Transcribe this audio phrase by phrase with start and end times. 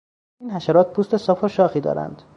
[0.41, 2.21] این حشرات پوست صاف و شاخی دارند.